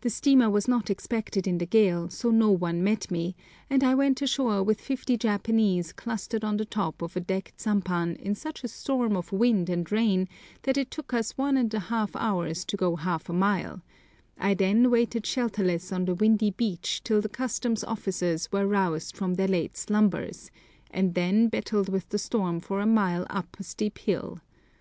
[0.00, 3.36] The steamer was not expected in the gale, so no one met me,
[3.70, 8.16] and I went ashore with fifty Japanese clustered on the top of a decked sampan
[8.16, 10.28] in such a storm of wind and rain
[10.62, 13.80] that it took us 1½ hours to go half a mile;
[14.44, 19.34] then I waited shelterless on the windy beach till the Customs' Officers were roused from
[19.34, 20.50] their late slumbers,
[20.90, 24.40] and then battled with the storm for a mile up a steep hill.